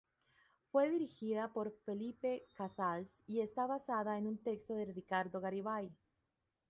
Fue 0.71 0.89
dirigida 0.89 1.53
por 1.53 1.69
Felipe 1.85 2.47
Cazals 2.55 3.21
y 3.27 3.41
está 3.41 3.67
basada 3.67 4.17
en 4.17 4.25
un 4.25 4.39
texto 4.39 4.73
de 4.73 4.85
Ricardo 4.85 5.39
Garibay. 5.39 5.95